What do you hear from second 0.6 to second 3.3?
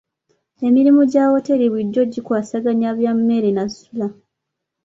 Emirimu gya wooteeri bulijjo gikwasaganya bya